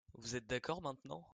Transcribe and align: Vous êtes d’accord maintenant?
Vous 0.17 0.35
êtes 0.35 0.47
d’accord 0.47 0.81
maintenant? 0.81 1.23